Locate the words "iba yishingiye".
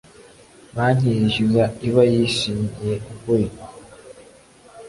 1.87-2.95